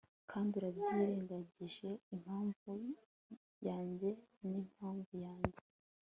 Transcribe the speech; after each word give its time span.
Kandi 0.31 0.51
urabyirengagije 0.59 1.89
impamvu 2.15 2.71
yanjye 3.67 4.09
nimpamvu 4.49 5.13
yanjye 5.25 5.59